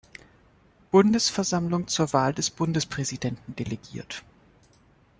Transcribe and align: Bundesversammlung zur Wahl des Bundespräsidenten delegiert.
Bundesversammlung 0.89 1.87
zur 1.87 2.11
Wahl 2.11 2.33
des 2.33 2.49
Bundespräsidenten 2.49 3.55
delegiert. 3.55 4.23